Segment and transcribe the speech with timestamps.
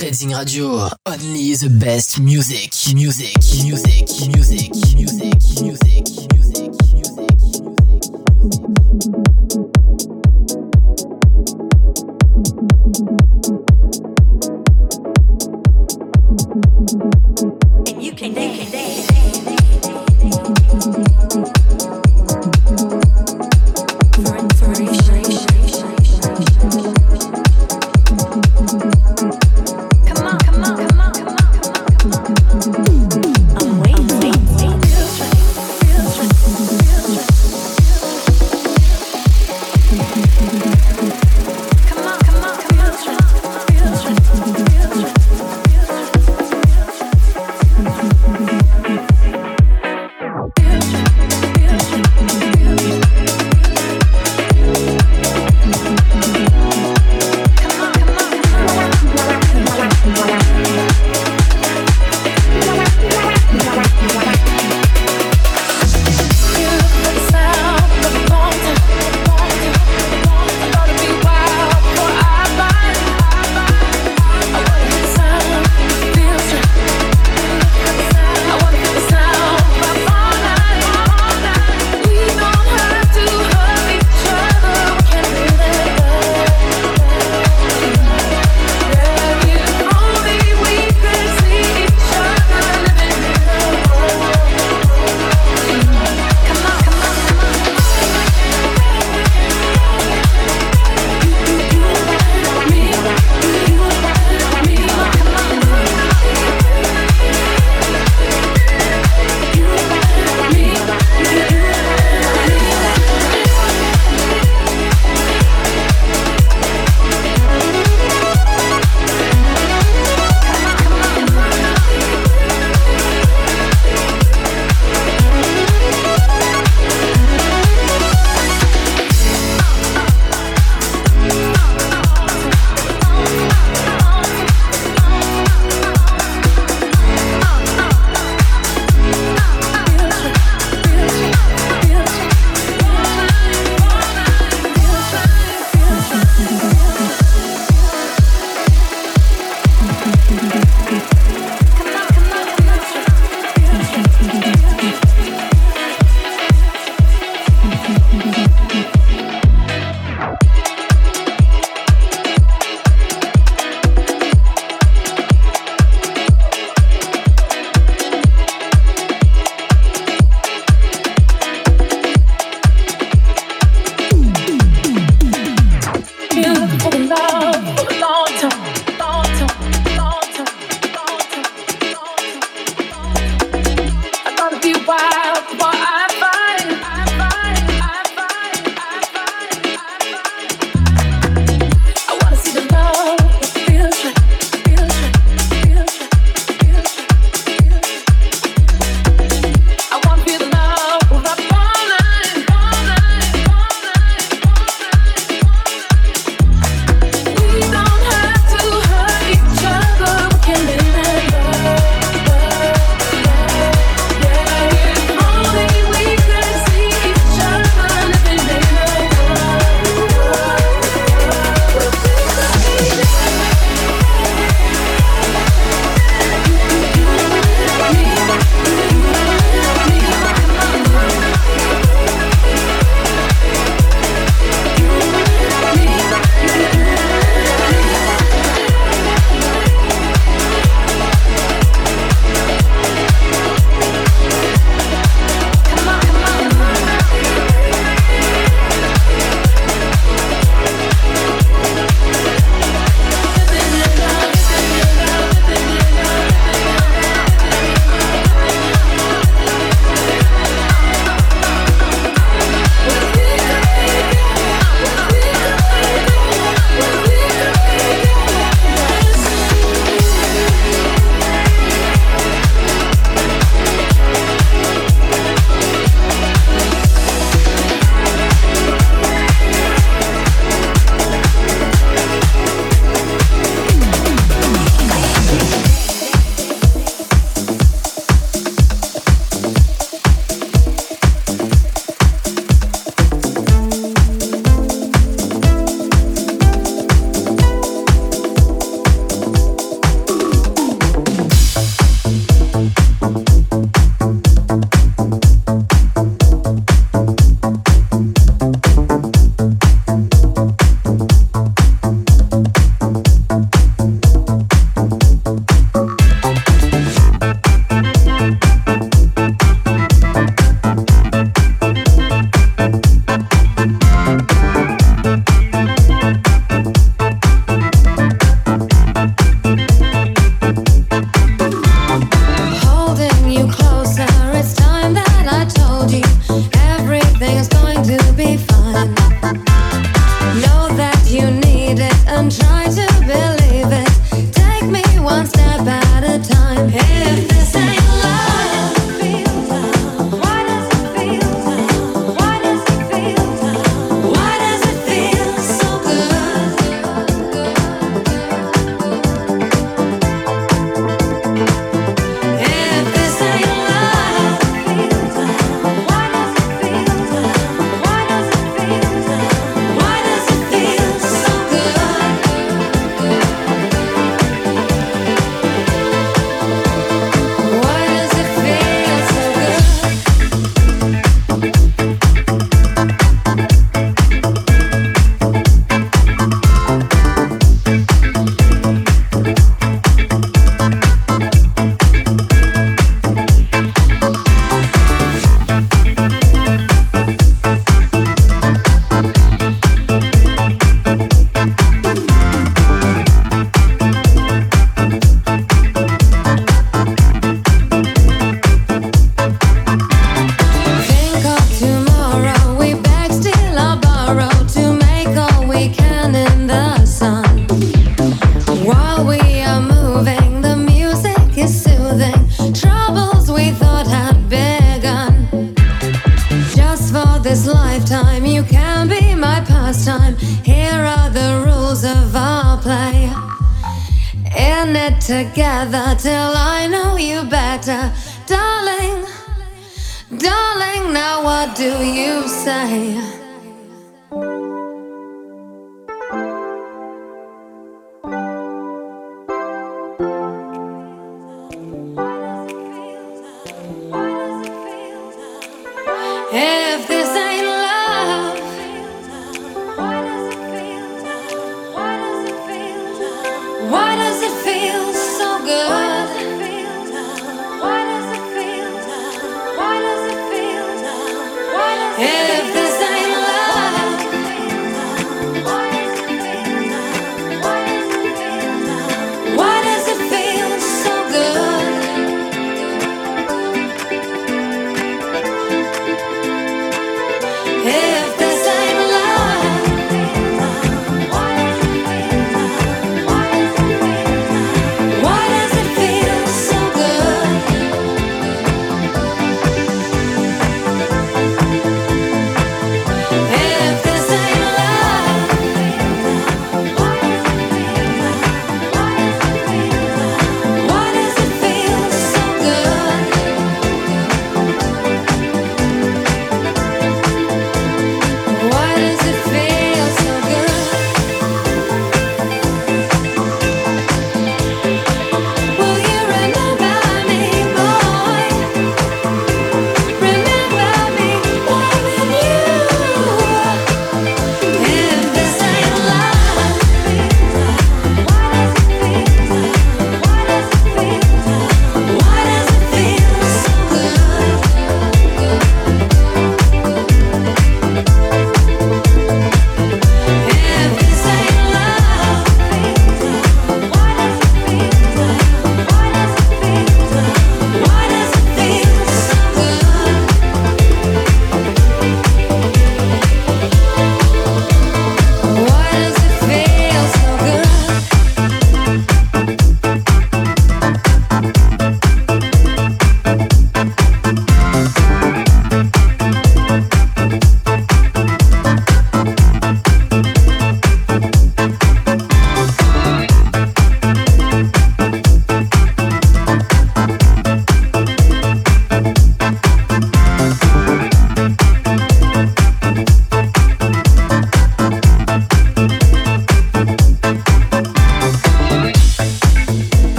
[0.00, 0.88] Redding Radio.
[1.06, 6.53] Only the best music, music, music, music, music, music, music, And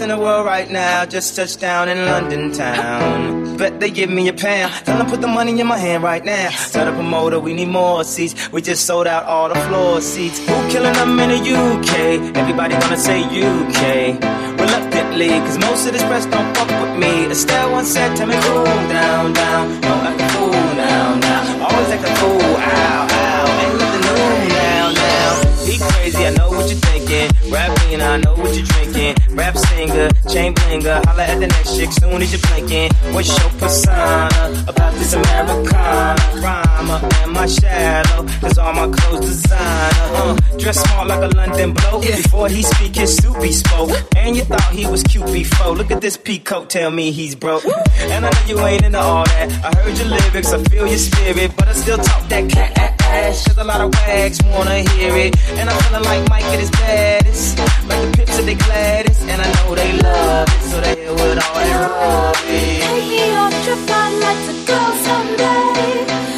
[0.00, 1.04] in the world right now.
[1.04, 3.56] Just touched down in London town.
[3.56, 4.72] Bet they give me a pound.
[4.84, 6.50] Tell them put the money in my hand right now.
[6.70, 8.34] Tell the promoter we need more seats.
[8.52, 10.38] We just sold out all the floor seats.
[10.38, 12.36] Who killing them in the UK?
[12.36, 14.18] Everybody gonna say UK.
[14.60, 17.26] Reluctantly, cause most of this press don't fuck with me.
[17.30, 19.80] Estelle once said, tell me cool down, down.
[19.80, 21.66] Don't act a fool now, now.
[21.66, 22.51] Always act a fool,
[27.12, 28.00] what you're thinking.
[28.00, 28.91] I know what you're drinking.
[29.02, 31.04] Rap singer, chain blinger.
[31.06, 32.90] Holla at the next chick soon as you're blinking.
[33.12, 34.28] What's your persona
[34.68, 36.14] about this Americana?
[36.40, 38.26] Rhymer and my shadow.
[38.40, 40.12] Cause all my clothes designer.
[40.14, 42.02] Uh, dress smart like a London bloke.
[42.02, 43.90] Before he speak, his soup he spoke.
[44.14, 45.74] And you thought he was cute before.
[45.74, 47.64] Look at this peacoat, tell me he's broke.
[47.64, 49.50] And I know you ain't into all that.
[49.64, 51.52] I heard your lyrics, I feel your spirit.
[51.56, 53.48] But I still talk that cat ass.
[53.48, 55.36] Cause a lot of wags wanna hear it.
[55.58, 57.58] And I'm feeling like Mike at his baddest.
[57.58, 58.54] Like the pips at the
[58.92, 59.22] gladdest.
[59.22, 60.62] And I know they love it.
[60.70, 62.80] So they hear with all that rubbish.
[62.84, 63.32] Take me
[63.64, 66.31] trip, I'd like to go someday.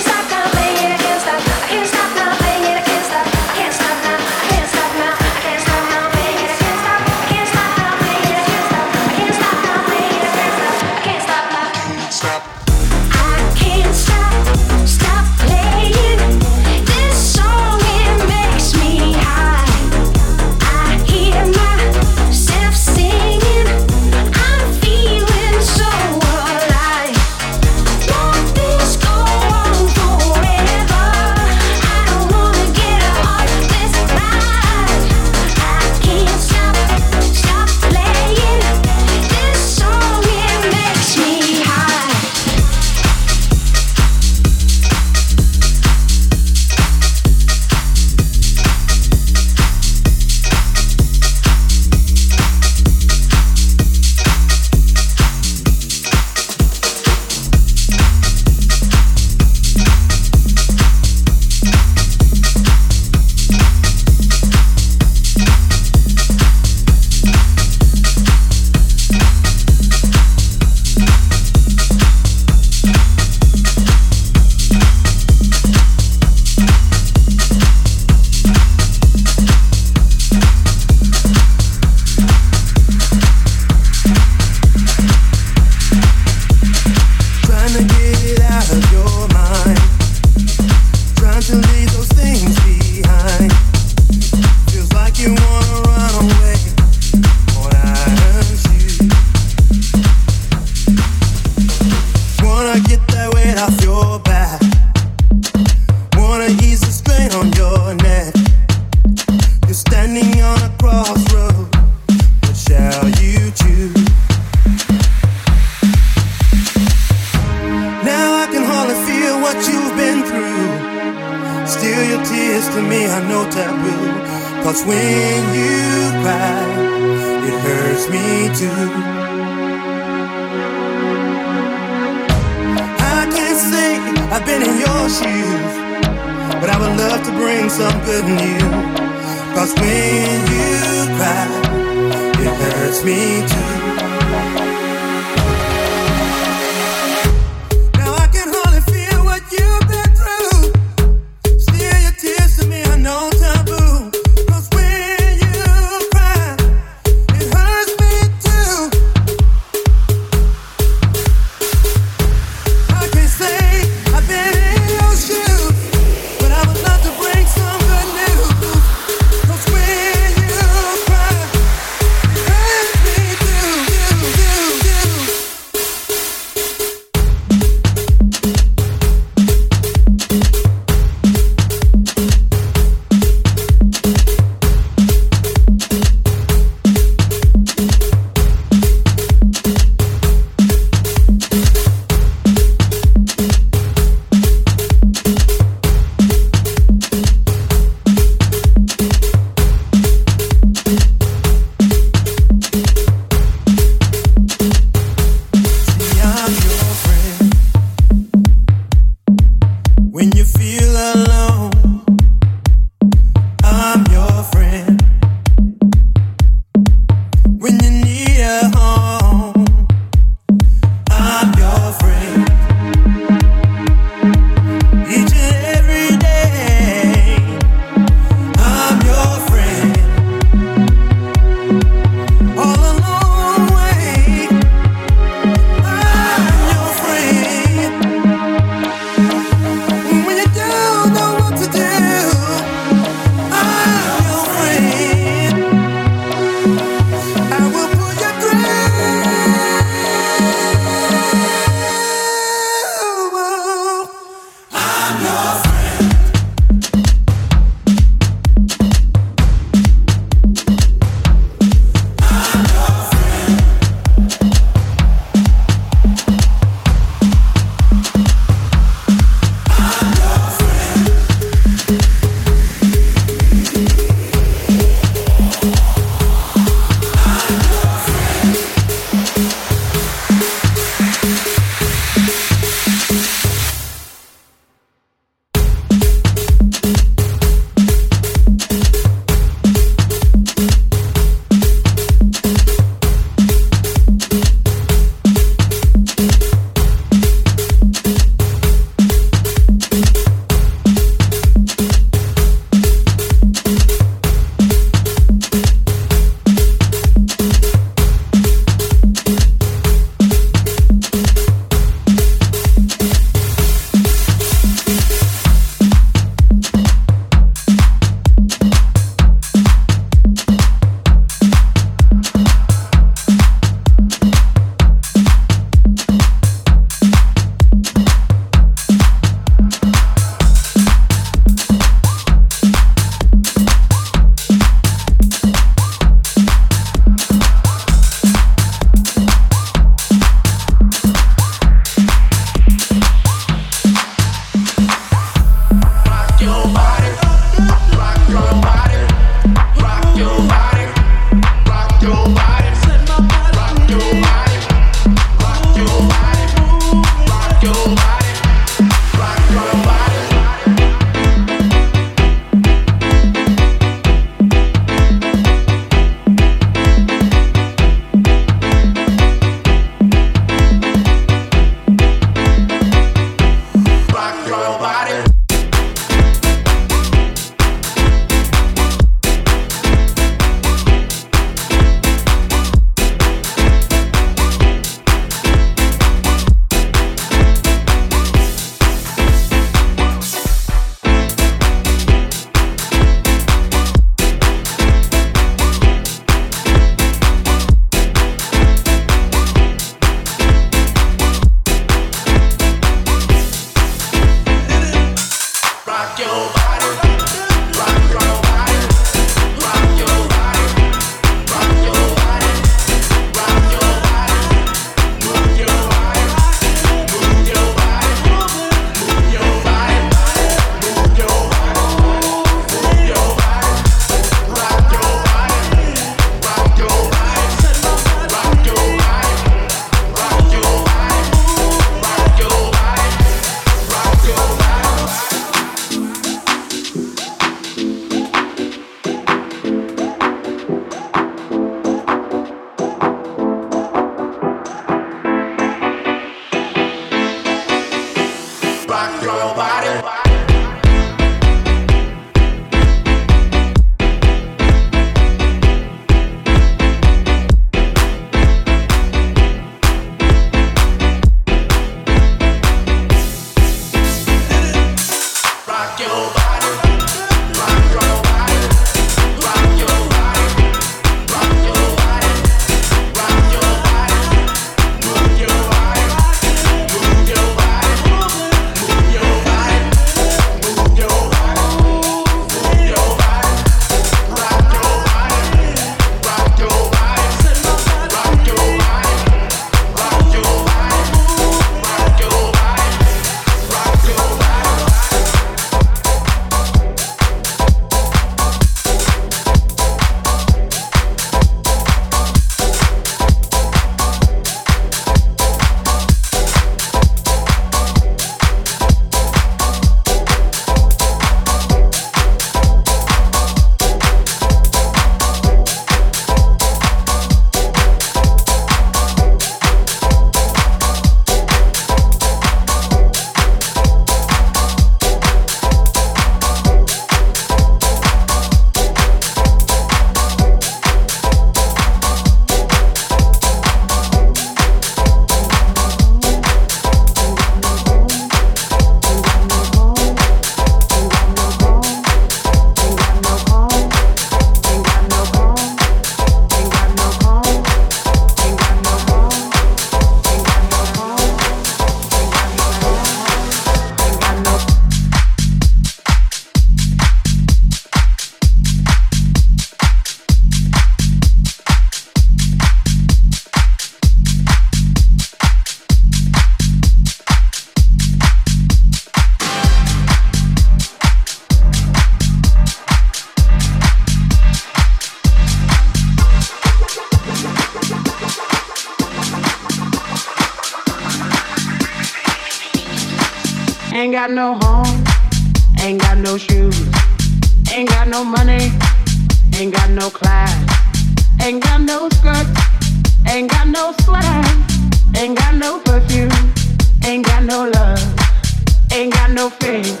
[598.92, 600.00] Ain't got no faith.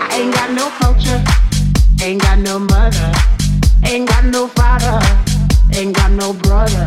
[0.00, 1.22] I ain't got no culture.
[2.02, 3.12] Ain't got no mother.
[3.84, 5.00] Ain't got no father.
[5.72, 6.86] Ain't got no brother.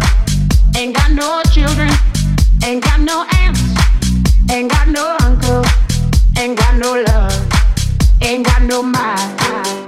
[0.76, 1.90] Ain't got no children.
[2.64, 3.64] Ain't got no aunts.
[4.52, 5.64] Ain't got no uncle.
[6.38, 7.34] Ain't got no love.
[8.22, 9.87] Ain't got no mind.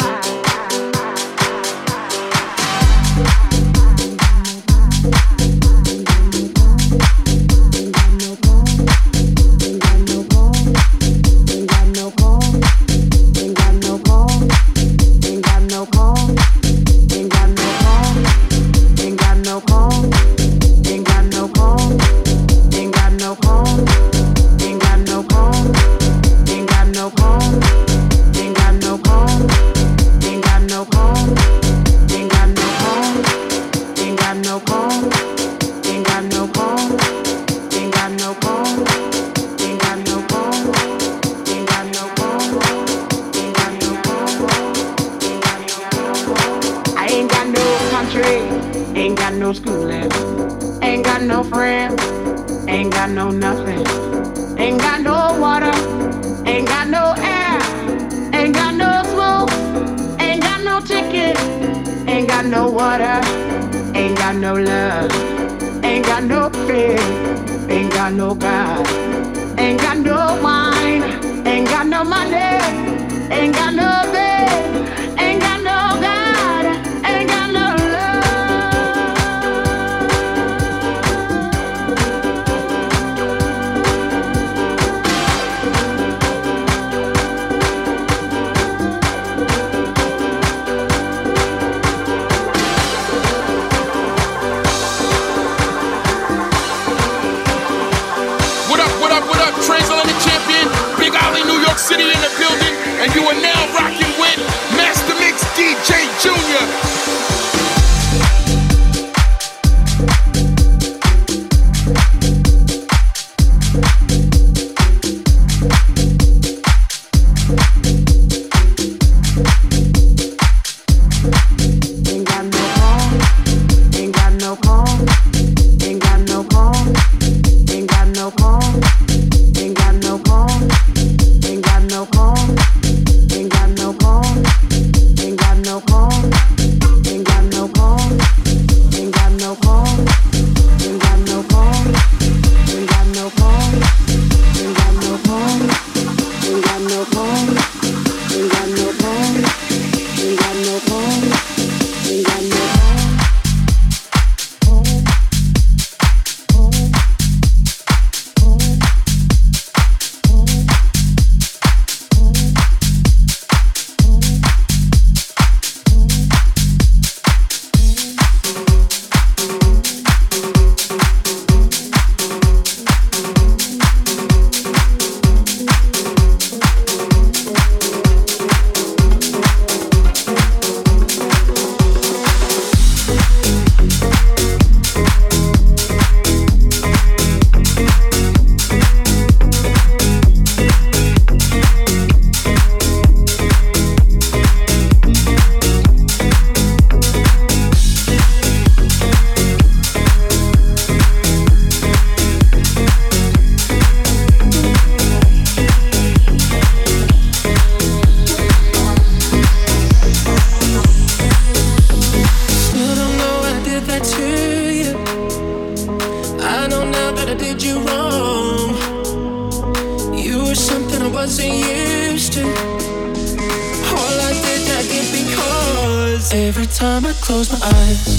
[227.30, 228.19] Close my eyes,